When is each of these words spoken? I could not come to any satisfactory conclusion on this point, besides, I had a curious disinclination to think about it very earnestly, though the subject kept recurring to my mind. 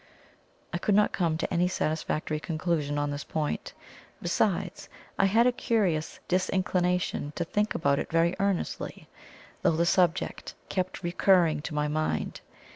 I 0.73 0.79
could 0.79 0.95
not 0.95 1.11
come 1.11 1.37
to 1.37 1.53
any 1.53 1.67
satisfactory 1.67 2.39
conclusion 2.39 2.97
on 2.97 3.11
this 3.11 3.23
point, 3.23 3.71
besides, 4.19 4.89
I 5.19 5.25
had 5.25 5.45
a 5.45 5.51
curious 5.51 6.19
disinclination 6.27 7.33
to 7.35 7.43
think 7.45 7.75
about 7.75 7.99
it 7.99 8.11
very 8.11 8.35
earnestly, 8.39 9.07
though 9.61 9.75
the 9.75 9.85
subject 9.85 10.55
kept 10.69 11.03
recurring 11.03 11.61
to 11.61 11.75
my 11.75 11.87
mind. 11.87 12.41